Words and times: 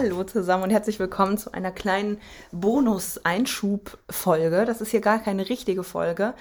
Hallo 0.00 0.22
zusammen 0.22 0.62
und 0.62 0.70
herzlich 0.70 1.00
willkommen 1.00 1.38
zu 1.38 1.52
einer 1.52 1.72
kleinen 1.72 2.20
Bonus-Einschub-Folge. 2.52 4.64
Das 4.64 4.80
ist 4.80 4.92
hier 4.92 5.00
gar 5.00 5.18
keine 5.18 5.48
richtige 5.48 5.82
Folge, 5.82 6.34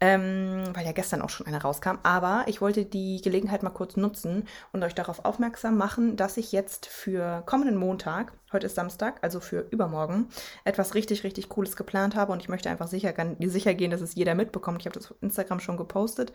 ähm, 0.00 0.62
weil 0.72 0.86
ja 0.86 0.92
gestern 0.92 1.20
auch 1.20 1.28
schon 1.28 1.46
eine 1.46 1.60
rauskam. 1.60 1.98
Aber 2.04 2.44
ich 2.46 2.62
wollte 2.62 2.86
die 2.86 3.20
Gelegenheit 3.20 3.62
mal 3.62 3.68
kurz 3.68 3.98
nutzen 3.98 4.48
und 4.72 4.82
euch 4.82 4.94
darauf 4.94 5.26
aufmerksam 5.26 5.76
machen, 5.76 6.16
dass 6.16 6.38
ich 6.38 6.52
jetzt 6.52 6.86
für 6.86 7.42
kommenden 7.44 7.76
Montag 7.76 8.32
heute 8.52 8.66
ist 8.66 8.74
Samstag, 8.74 9.18
also 9.22 9.40
für 9.40 9.66
übermorgen, 9.70 10.28
etwas 10.64 10.94
richtig, 10.94 11.24
richtig 11.24 11.48
Cooles 11.48 11.76
geplant 11.76 12.14
habe 12.14 12.32
und 12.32 12.42
ich 12.42 12.48
möchte 12.48 12.70
einfach 12.70 12.86
sicher, 12.86 13.14
sicher 13.40 13.74
gehen, 13.74 13.90
dass 13.90 14.00
es 14.00 14.14
jeder 14.14 14.34
mitbekommt. 14.34 14.80
Ich 14.80 14.86
habe 14.86 14.98
das 14.98 15.10
auf 15.10 15.16
Instagram 15.20 15.60
schon 15.60 15.76
gepostet, 15.76 16.32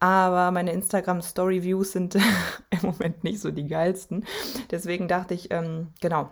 aber 0.00 0.50
meine 0.50 0.72
Instagram-Story-Views 0.72 1.92
sind 1.92 2.14
im 2.70 2.80
Moment 2.82 3.24
nicht 3.24 3.40
so 3.40 3.50
die 3.50 3.66
geilsten. 3.66 4.24
Deswegen 4.70 5.08
dachte 5.08 5.34
ich, 5.34 5.50
ähm, 5.50 5.88
genau, 6.02 6.28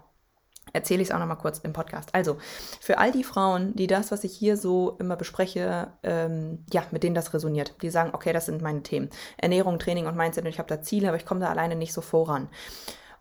erzähle 0.74 1.00
ich 1.00 1.08
es 1.08 1.14
auch 1.14 1.18
nochmal 1.18 1.38
kurz 1.38 1.58
im 1.60 1.72
Podcast. 1.72 2.10
Also, 2.14 2.36
für 2.80 2.98
all 2.98 3.12
die 3.12 3.24
Frauen, 3.24 3.74
die 3.74 3.86
das, 3.86 4.12
was 4.12 4.24
ich 4.24 4.36
hier 4.36 4.56
so 4.58 4.96
immer 5.00 5.16
bespreche, 5.16 5.88
ähm, 6.02 6.64
ja, 6.72 6.84
mit 6.90 7.02
denen 7.02 7.14
das 7.14 7.32
resoniert, 7.32 7.74
die 7.82 7.90
sagen, 7.90 8.10
okay, 8.12 8.34
das 8.34 8.46
sind 8.46 8.60
meine 8.60 8.82
Themen. 8.82 9.08
Ernährung, 9.38 9.78
Training 9.78 10.06
und 10.06 10.16
Mindset 10.16 10.44
und 10.44 10.50
ich 10.50 10.58
habe 10.58 10.68
da 10.68 10.82
Ziele, 10.82 11.08
aber 11.08 11.16
ich 11.16 11.26
komme 11.26 11.40
da 11.40 11.48
alleine 11.48 11.76
nicht 11.76 11.94
so 11.94 12.02
voran. 12.02 12.48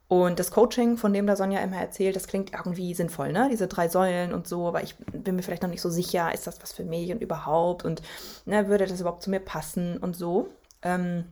Und 0.09 0.39
das 0.39 0.49
Coaching, 0.49 0.97
von 0.97 1.13
dem 1.13 1.27
da 1.27 1.35
Sonja 1.35 1.61
immer 1.61 1.77
erzählt, 1.77 2.15
das 2.15 2.25
klingt 2.25 2.51
irgendwie 2.51 2.95
sinnvoll, 2.95 3.31
ne? 3.31 3.47
Diese 3.51 3.67
drei 3.67 3.87
Säulen 3.89 4.33
und 4.33 4.47
so, 4.47 4.67
aber 4.67 4.81
ich 4.81 4.95
bin 4.97 5.35
mir 5.35 5.43
vielleicht 5.43 5.61
noch 5.61 5.69
nicht 5.69 5.83
so 5.83 5.91
sicher, 5.91 6.33
ist 6.33 6.47
das 6.47 6.59
was 6.63 6.73
für 6.73 6.83
mich 6.83 7.11
und 7.11 7.21
überhaupt 7.21 7.85
und 7.85 8.01
ne, 8.45 8.67
würde 8.67 8.87
das 8.87 8.99
überhaupt 8.99 9.21
zu 9.21 9.29
mir 9.29 9.39
passen 9.39 9.97
und 9.97 10.15
so. 10.15 10.49
Ähm, 10.81 11.25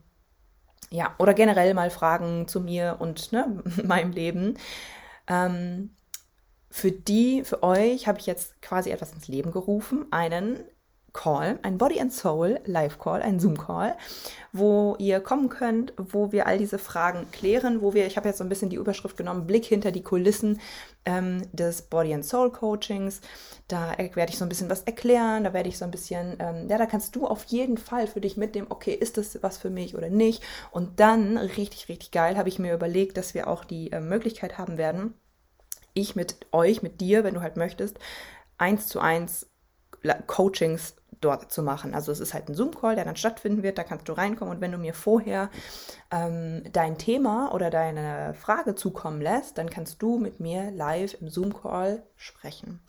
ja, 0.90 1.14
oder 1.18 1.34
generell 1.34 1.74
mal 1.74 1.90
Fragen 1.90 2.46
zu 2.46 2.60
mir 2.60 2.96
und 3.00 3.32
ne, 3.32 3.62
meinem 3.84 4.12
Leben. 4.12 4.56
Ähm, 5.28 5.94
für 6.70 6.92
die, 6.92 7.44
für 7.44 7.62
euch 7.62 8.06
habe 8.06 8.18
ich 8.18 8.26
jetzt 8.26 8.60
quasi 8.60 8.90
etwas 8.90 9.12
ins 9.12 9.28
Leben 9.28 9.52
gerufen, 9.52 10.06
einen 10.10 10.60
Call, 11.12 11.58
ein 11.62 11.78
Body 11.78 12.00
and 12.00 12.12
Soul 12.12 12.60
Live 12.64 12.98
Call, 12.98 13.22
ein 13.22 13.40
Zoom 13.40 13.56
Call, 13.56 13.96
wo 14.52 14.96
ihr 14.98 15.20
kommen 15.20 15.48
könnt, 15.48 15.92
wo 15.96 16.32
wir 16.32 16.46
all 16.46 16.58
diese 16.58 16.78
Fragen 16.78 17.30
klären, 17.30 17.82
wo 17.82 17.94
wir, 17.94 18.06
ich 18.06 18.16
habe 18.16 18.28
jetzt 18.28 18.38
so 18.38 18.44
ein 18.44 18.48
bisschen 18.48 18.70
die 18.70 18.76
Überschrift 18.76 19.16
genommen, 19.16 19.46
Blick 19.46 19.64
hinter 19.64 19.90
die 19.90 20.02
Kulissen 20.02 20.60
ähm, 21.04 21.42
des 21.52 21.82
Body 21.82 22.14
and 22.14 22.24
Soul 22.24 22.50
Coachings. 22.50 23.20
Da 23.66 23.96
werde 23.98 24.30
ich 24.30 24.38
so 24.38 24.44
ein 24.44 24.48
bisschen 24.48 24.70
was 24.70 24.82
erklären, 24.82 25.44
da 25.44 25.52
werde 25.52 25.68
ich 25.68 25.78
so 25.78 25.84
ein 25.84 25.90
bisschen, 25.90 26.36
ähm, 26.38 26.68
ja, 26.68 26.78
da 26.78 26.86
kannst 26.86 27.16
du 27.16 27.26
auf 27.26 27.44
jeden 27.44 27.78
Fall 27.78 28.06
für 28.06 28.20
dich 28.20 28.36
mitnehmen, 28.36 28.68
okay, 28.70 28.94
ist 28.94 29.16
das 29.16 29.42
was 29.42 29.58
für 29.58 29.70
mich 29.70 29.96
oder 29.96 30.10
nicht? 30.10 30.42
Und 30.70 31.00
dann, 31.00 31.36
richtig, 31.36 31.88
richtig 31.88 32.10
geil, 32.10 32.36
habe 32.36 32.48
ich 32.48 32.58
mir 32.58 32.74
überlegt, 32.74 33.16
dass 33.16 33.34
wir 33.34 33.48
auch 33.48 33.64
die 33.64 33.92
äh, 33.92 34.00
Möglichkeit 34.00 34.58
haben 34.58 34.78
werden, 34.78 35.14
ich 35.94 36.16
mit 36.16 36.36
euch, 36.52 36.82
mit 36.82 37.00
dir, 37.00 37.24
wenn 37.24 37.34
du 37.34 37.40
halt 37.40 37.56
möchtest, 37.56 37.98
eins 38.56 38.86
zu 38.88 39.00
eins 39.00 39.46
Coachings 40.26 40.94
dort 41.20 41.50
zu 41.50 41.62
machen. 41.62 41.94
Also 41.94 42.12
es 42.12 42.20
ist 42.20 42.34
halt 42.34 42.48
ein 42.48 42.54
Zoom-Call, 42.54 42.94
der 42.94 43.04
dann 43.04 43.16
stattfinden 43.16 43.62
wird, 43.62 43.78
da 43.78 43.82
kannst 43.82 44.08
du 44.08 44.12
reinkommen 44.12 44.54
und 44.54 44.60
wenn 44.60 44.72
du 44.72 44.78
mir 44.78 44.94
vorher 44.94 45.50
ähm, 46.12 46.62
dein 46.72 46.96
Thema 46.96 47.52
oder 47.52 47.70
deine 47.70 48.34
Frage 48.34 48.74
zukommen 48.74 49.20
lässt, 49.20 49.58
dann 49.58 49.68
kannst 49.68 50.00
du 50.00 50.18
mit 50.18 50.38
mir 50.38 50.70
live 50.70 51.16
im 51.20 51.28
Zoom-Call 51.28 52.02
sprechen 52.16 52.80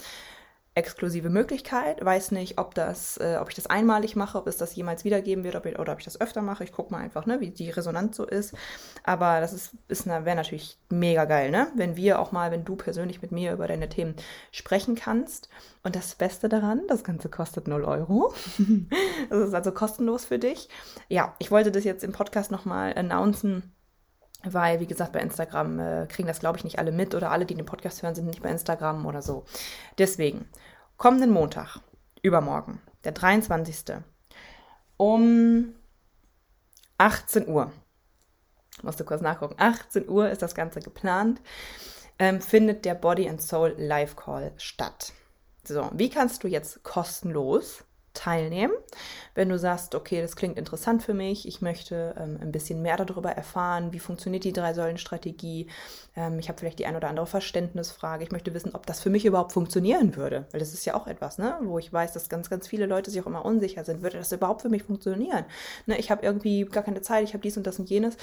exklusive 0.79 1.29
Möglichkeit. 1.29 2.03
Weiß 2.03 2.31
nicht, 2.31 2.57
ob 2.57 2.73
das, 2.73 3.17
äh, 3.17 3.37
ob 3.39 3.49
ich 3.49 3.55
das 3.55 3.67
einmalig 3.67 4.15
mache, 4.15 4.37
ob 4.37 4.47
es 4.47 4.57
das 4.57 4.75
jemals 4.75 5.03
wiedergeben 5.03 5.43
wird, 5.43 5.55
ob 5.55 5.65
ich, 5.65 5.77
oder 5.77 5.93
ob 5.93 5.99
ich 5.99 6.05
das 6.05 6.19
öfter 6.19 6.41
mache. 6.41 6.63
Ich 6.63 6.71
gucke 6.71 6.91
mal 6.91 6.99
einfach, 6.99 7.25
ne, 7.25 7.39
wie 7.41 7.51
die 7.51 7.69
Resonanz 7.69 8.17
so 8.17 8.25
ist. 8.25 8.55
Aber 9.03 9.41
das 9.41 9.53
ist, 9.53 9.73
ist 9.87 10.07
wäre 10.07 10.35
natürlich 10.35 10.79
mega 10.89 11.25
geil, 11.25 11.51
ne? 11.51 11.67
Wenn 11.75 11.95
wir 11.95 12.19
auch 12.19 12.31
mal, 12.31 12.51
wenn 12.51 12.65
du 12.65 12.75
persönlich 12.75 13.21
mit 13.21 13.31
mir 13.31 13.53
über 13.53 13.67
deine 13.67 13.89
Themen 13.89 14.15
sprechen 14.51 14.95
kannst. 14.95 15.49
Und 15.83 15.95
das 15.95 16.15
Beste 16.15 16.49
daran, 16.49 16.81
das 16.87 17.03
Ganze 17.03 17.29
kostet 17.29 17.67
0 17.67 17.83
Euro. 17.83 18.33
das 19.29 19.47
ist 19.49 19.53
also 19.53 19.71
kostenlos 19.71 20.25
für 20.25 20.39
dich. 20.39 20.69
Ja, 21.07 21.35
ich 21.39 21.51
wollte 21.51 21.71
das 21.71 21.83
jetzt 21.83 22.03
im 22.03 22.11
Podcast 22.11 22.51
nochmal 22.51 22.93
announcen 22.95 23.73
weil, 24.43 24.79
wie 24.79 24.87
gesagt, 24.87 25.11
bei 25.11 25.19
Instagram 25.19 25.79
äh, 25.79 26.07
kriegen 26.07 26.27
das, 26.27 26.39
glaube 26.39 26.57
ich, 26.57 26.63
nicht 26.63 26.79
alle 26.79 26.91
mit 26.91 27.13
oder 27.13 27.31
alle, 27.31 27.45
die 27.45 27.55
den 27.55 27.65
Podcast 27.65 28.01
hören, 28.01 28.15
sind 28.15 28.27
nicht 28.27 28.41
bei 28.41 28.49
Instagram 28.49 29.05
oder 29.05 29.21
so. 29.21 29.45
Deswegen, 29.97 30.47
kommenden 30.97 31.31
Montag, 31.31 31.79
übermorgen, 32.21 32.81
der 33.03 33.11
23. 33.11 33.97
um 34.97 35.73
18 36.97 37.47
Uhr, 37.47 37.71
musst 38.81 38.99
du 38.99 39.05
kurz 39.05 39.21
nachgucken, 39.21 39.55
18 39.57 40.07
Uhr 40.09 40.29
ist 40.29 40.41
das 40.41 40.55
Ganze 40.55 40.79
geplant, 40.79 41.41
ähm, 42.17 42.41
findet 42.41 42.85
der 42.85 42.95
Body 42.95 43.29
and 43.29 43.41
Soul 43.41 43.75
Live 43.77 44.15
Call 44.15 44.53
statt. 44.57 45.13
So, 45.63 45.89
wie 45.93 46.09
kannst 46.09 46.43
du 46.43 46.47
jetzt 46.47 46.83
kostenlos 46.83 47.83
teilnehmen. 48.19 48.73
Wenn 49.33 49.47
du 49.47 49.57
sagst, 49.57 49.95
okay, 49.95 50.21
das 50.21 50.35
klingt 50.35 50.57
interessant 50.57 51.03
für 51.03 51.13
mich, 51.13 51.47
ich 51.47 51.61
möchte 51.61 52.13
ähm, 52.19 52.37
ein 52.41 52.51
bisschen 52.51 52.81
mehr 52.81 52.97
darüber 52.97 53.31
erfahren, 53.31 53.93
wie 53.93 53.99
funktioniert 53.99 54.43
die 54.43 54.51
Drei-Säulen-Strategie, 54.51 55.67
ähm, 56.17 56.37
ich 56.37 56.49
habe 56.49 56.59
vielleicht 56.59 56.79
die 56.79 56.85
ein 56.85 56.97
oder 56.97 57.07
andere 57.07 57.27
Verständnisfrage, 57.27 58.23
ich 58.25 58.31
möchte 58.31 58.53
wissen, 58.53 58.75
ob 58.75 58.85
das 58.85 58.99
für 58.99 59.09
mich 59.09 59.23
überhaupt 59.23 59.53
funktionieren 59.53 60.17
würde, 60.17 60.45
weil 60.51 60.59
das 60.59 60.73
ist 60.73 60.83
ja 60.83 60.95
auch 60.95 61.07
etwas, 61.07 61.37
ne, 61.37 61.57
wo 61.61 61.79
ich 61.79 61.93
weiß, 61.93 62.11
dass 62.11 62.27
ganz, 62.27 62.49
ganz 62.49 62.67
viele 62.67 62.87
Leute 62.87 63.09
sich 63.09 63.21
auch 63.21 63.27
immer 63.27 63.45
unsicher 63.45 63.85
sind, 63.85 64.01
würde 64.01 64.17
das 64.17 64.31
überhaupt 64.33 64.63
für 64.63 64.69
mich 64.69 64.83
funktionieren? 64.83 65.45
Ne, 65.85 65.97
ich 65.97 66.11
habe 66.11 66.25
irgendwie 66.25 66.65
gar 66.65 66.83
keine 66.83 67.01
Zeit, 67.01 67.23
ich 67.23 67.33
habe 67.33 67.41
dies 67.41 67.55
und 67.55 67.65
das 67.65 67.79
und 67.79 67.89
jenes 67.89 68.17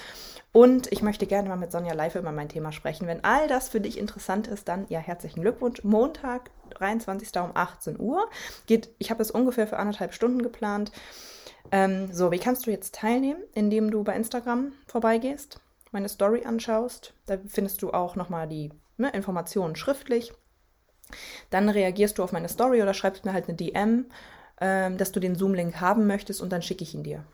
und 0.52 0.92
ich 0.92 1.00
möchte 1.00 1.26
gerne 1.26 1.48
mal 1.48 1.56
mit 1.56 1.72
Sonja 1.72 1.94
live 1.94 2.16
über 2.16 2.32
mein 2.32 2.50
Thema 2.50 2.72
sprechen. 2.72 3.06
Wenn 3.06 3.24
all 3.24 3.48
das 3.48 3.70
für 3.70 3.80
dich 3.80 3.98
interessant 3.98 4.46
ist, 4.48 4.68
dann 4.68 4.84
ja, 4.90 4.98
herzlichen 4.98 5.40
Glückwunsch. 5.40 5.82
Montag, 5.84 6.50
23. 6.70 7.28
um 7.40 7.50
18 7.54 7.98
Uhr. 8.00 8.28
Geht, 8.66 8.90
ich 8.98 9.10
habe 9.10 9.22
es 9.22 9.30
ungefähr 9.30 9.66
für 9.66 9.78
anderthalb 9.86 10.12
Stunden 10.12 10.42
geplant. 10.42 10.92
Ähm, 11.72 12.12
so, 12.12 12.30
wie 12.30 12.38
kannst 12.38 12.66
du 12.66 12.70
jetzt 12.70 12.94
teilnehmen? 12.94 13.42
Indem 13.54 13.90
du 13.90 14.04
bei 14.04 14.14
Instagram 14.14 14.72
vorbeigehst, 14.86 15.60
meine 15.92 16.08
Story 16.08 16.44
anschaust. 16.44 17.14
Da 17.26 17.38
findest 17.46 17.82
du 17.82 17.92
auch 17.92 18.16
nochmal 18.16 18.48
die 18.48 18.70
ne, 18.96 19.10
Informationen 19.10 19.76
schriftlich. 19.76 20.32
Dann 21.50 21.68
reagierst 21.68 22.18
du 22.18 22.22
auf 22.22 22.32
meine 22.32 22.48
Story 22.48 22.82
oder 22.82 22.94
schreibst 22.94 23.24
mir 23.24 23.32
halt 23.32 23.48
eine 23.48 23.56
DM, 23.56 24.06
ähm, 24.60 24.98
dass 24.98 25.12
du 25.12 25.20
den 25.20 25.36
Zoom-Link 25.36 25.80
haben 25.80 26.06
möchtest 26.06 26.40
und 26.40 26.50
dann 26.50 26.62
schicke 26.62 26.82
ich 26.82 26.94
ihn 26.94 27.04
dir. 27.04 27.24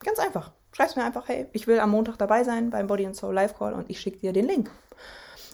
Ganz 0.00 0.18
einfach. 0.18 0.52
Schreibst 0.72 0.96
mir 0.96 1.04
einfach, 1.04 1.28
hey, 1.28 1.46
ich 1.52 1.66
will 1.66 1.80
am 1.80 1.90
Montag 1.90 2.16
dabei 2.18 2.44
sein 2.44 2.70
beim 2.70 2.86
Body 2.86 3.06
and 3.06 3.16
Soul 3.16 3.34
Live 3.34 3.58
Call 3.58 3.74
und 3.74 3.90
ich 3.90 4.00
schicke 4.00 4.18
dir 4.18 4.32
den 4.32 4.46
Link. 4.46 4.70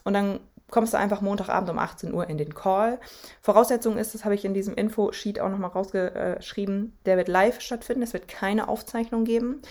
Und 0.04 0.14
dann 0.14 0.40
kommst 0.70 0.92
du 0.92 0.98
einfach 0.98 1.20
Montagabend 1.20 1.70
um 1.70 1.78
18 1.78 2.12
Uhr 2.12 2.28
in 2.28 2.38
den 2.38 2.54
Call. 2.54 2.98
Voraussetzung 3.40 3.98
ist, 3.98 4.14
das 4.14 4.24
habe 4.24 4.34
ich 4.34 4.44
in 4.44 4.54
diesem 4.54 4.74
Info-Sheet 4.74 5.40
auch 5.40 5.48
nochmal 5.48 5.70
rausgeschrieben, 5.70 6.96
der 7.06 7.16
wird 7.16 7.28
live 7.28 7.60
stattfinden, 7.60 8.02
es 8.02 8.12
wird 8.12 8.28
keine 8.28 8.68
Aufzeichnung 8.68 9.24
geben. 9.24 9.62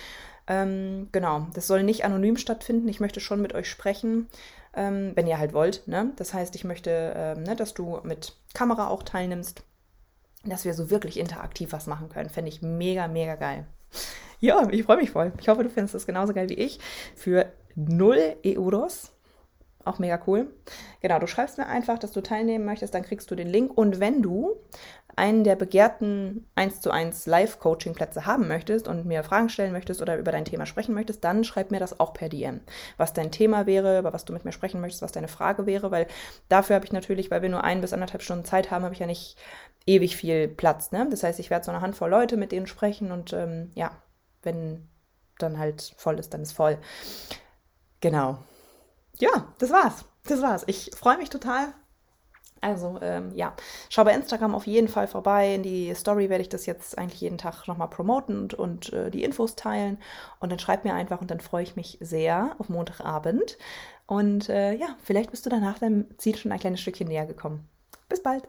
Ähm, 0.47 1.09
genau, 1.12 1.47
das 1.53 1.67
soll 1.67 1.83
nicht 1.83 2.03
anonym 2.06 2.38
stattfinden. 2.38 2.88
Ich 2.88 3.00
möchte 3.00 3.19
schon 3.19 3.41
mit 3.41 3.53
euch 3.53 3.69
sprechen, 3.69 4.27
ähm, 4.75 5.13
wenn 5.15 5.27
ihr 5.27 5.39
halt 5.39 5.53
wollt. 5.53 5.88
Ne? 5.88 6.12
Das 6.17 6.33
heißt, 6.33 6.56
ich 6.56 6.63
möchte, 6.63 7.13
ähm, 7.15 7.44
ne, 7.44 7.56
dass 7.56 7.73
du 7.73 8.00
mit 8.03 8.35
Kamera 8.53 8.88
auch 8.88 9.03
teilnimmst, 9.03 9.63
dass 10.44 10.65
wir 10.65 10.73
so 10.73 10.89
wirklich 10.89 11.17
interaktiv 11.17 11.71
was 11.71 11.88
machen 11.88 12.09
können. 12.09 12.29
Fände 12.29 12.50
ich 12.50 12.62
mega, 12.62 13.07
mega 13.07 13.35
geil. 13.35 13.65
Ja, 14.39 14.67
ich 14.69 14.83
freue 14.83 14.97
mich 14.97 15.12
voll. 15.12 15.31
Ich 15.39 15.47
hoffe, 15.47 15.63
du 15.63 15.69
findest 15.69 15.95
das 15.95 16.06
genauso 16.06 16.33
geil 16.33 16.50
wie 16.50 16.56
ich. 16.56 16.79
Für 17.15 17.45
0 17.75 18.35
Euros 18.45 19.13
auch 19.85 20.00
mega 20.00 20.19
cool. 20.27 20.53
Genau, 21.01 21.19
du 21.19 21.27
schreibst 21.27 21.57
mir 21.57 21.68
einfach, 21.68 22.00
dass 22.00 22.12
du 22.12 22.21
teilnehmen 22.21 22.65
möchtest, 22.65 22.94
dann 22.94 23.03
kriegst 23.03 23.30
du 23.30 23.35
den 23.35 23.47
Link. 23.47 23.77
Und 23.77 24.00
wenn 24.00 24.21
du 24.21 24.56
einen 25.15 25.44
der 25.44 25.56
begehrten 25.56 26.47
1 26.56 26.81
zu 26.81 26.91
1 26.91 27.25
Live-Coaching-Plätze 27.27 28.25
haben 28.25 28.47
möchtest 28.47 28.88
und 28.88 29.06
mir 29.06 29.24
Fragen 29.24 29.50
stellen 29.50 29.71
möchtest 29.71 30.01
oder 30.01 30.18
über 30.18 30.31
dein 30.31 30.45
Thema 30.45 30.65
sprechen 30.65 30.95
möchtest, 30.95 31.24
dann 31.24 31.44
schreib 31.44 31.71
mir 31.71 31.80
das 31.80 32.00
auch 32.00 32.13
per 32.13 32.30
DM. 32.30 32.62
Was 32.97 33.13
dein 33.13 33.31
Thema 33.31 33.65
wäre, 33.65 34.00
über 34.00 34.13
was 34.13 34.25
du 34.25 34.33
mit 34.33 34.45
mir 34.45 34.51
sprechen 34.51 34.81
möchtest, 34.81 35.01
was 35.03 35.12
deine 35.12 35.27
Frage 35.27 35.65
wäre, 35.65 35.91
weil 35.91 36.07
dafür 36.50 36.75
habe 36.75 36.86
ich 36.86 36.94
natürlich, 36.94 37.29
weil 37.29 37.41
wir 37.41 37.50
nur 37.50 37.63
ein 37.63 37.81
bis 37.81 37.94
anderthalb 37.94 38.24
Stunden 38.24 38.45
Zeit 38.45 38.71
haben, 38.71 38.83
habe 38.83 38.94
ich 38.94 39.01
ja 39.01 39.07
nicht 39.07 39.38
ewig 39.86 40.15
viel 40.15 40.47
Platz. 40.47 40.91
Ne? 40.91 41.07
Das 41.12 41.24
heißt, 41.24 41.39
ich 41.39 41.50
werde 41.50 41.65
so 41.65 41.71
eine 41.71 41.81
Handvoll 41.81 42.09
Leute 42.09 42.38
mit 42.38 42.51
denen 42.51 42.68
sprechen 42.68 43.12
und 43.12 43.33
ähm, 43.33 43.71
ja, 43.75 43.91
wenn 44.41 44.89
dann 45.38 45.59
halt 45.59 45.94
voll 45.97 46.19
ist, 46.19 46.33
dann 46.33 46.41
ist 46.41 46.53
voll. 46.53 46.77
Genau 48.00 48.39
ja, 49.19 49.54
das 49.60 49.71
war's. 49.71 50.06
Das 50.25 50.42
war's. 50.42 50.63
Ich 50.68 50.92
freue 50.95 51.18
mich 51.18 51.30
total, 51.30 51.74
Also 52.62 53.00
ähm, 53.01 53.31
ja, 53.36 53.56
schau 53.89 54.04
bei 54.06 54.13
Instagram 54.13 54.56
auf 54.56 54.68
jeden 54.68 54.88
Fall 54.88 55.07
vorbei. 55.07 55.56
In 55.56 55.63
die 55.63 55.94
Story 55.95 56.30
werde 56.30 56.44
ich 56.44 56.50
das 56.50 56.65
jetzt 56.65 56.98
eigentlich 56.98 57.21
jeden 57.21 57.38
Tag 57.38 57.68
nochmal 57.68 57.89
promoten 57.89 58.38
und, 58.42 58.54
und 58.56 58.94
äh, 58.94 59.12
die 59.12 59.24
Infos 59.24 59.56
teilen. 59.56 60.00
Und 60.39 60.51
dann 60.51 60.60
schreib 60.60 60.86
mir 60.86 60.94
einfach 60.94 61.21
und 61.21 61.31
dann 61.31 61.42
freue 61.42 61.63
ich 61.63 61.75
mich 61.75 61.98
sehr 62.01 62.56
auf 62.60 62.69
Montagabend. 62.69 63.57
Und 64.07 64.50
äh, 64.50 64.74
ja, 64.75 64.95
vielleicht 65.04 65.31
bist 65.31 65.45
du 65.45 65.50
danach 65.50 65.80
deinem 65.80 66.07
Ziel 66.18 66.36
schon 66.38 66.51
ein 66.51 66.60
kleines 66.60 66.81
Stückchen 66.81 67.07
näher 67.07 67.25
gekommen. 67.25 67.68
Bis 68.10 68.24
bald! 68.24 68.48